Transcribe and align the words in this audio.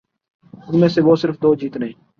ان 0.67 0.79
میں 0.79 0.87
سے 0.87 1.01
وہ 1.01 1.15
صرف 1.15 1.41
دو 1.41 1.53
جیتنے 1.55 1.89